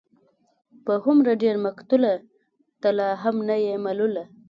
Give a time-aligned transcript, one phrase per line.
[0.85, 2.13] په هومره ډېر مقتوله،
[2.81, 4.23] ته لا هم نه يې ملوله